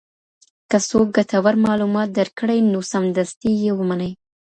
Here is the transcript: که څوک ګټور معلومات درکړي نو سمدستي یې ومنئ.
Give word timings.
که 0.69 0.77
څوک 0.89 1.07
ګټور 1.17 1.55
معلومات 1.67 2.09
درکړي 2.19 2.59
نو 2.71 2.79
سمدستي 2.91 3.51
یې 3.63 3.71
ومنئ. 3.75 4.11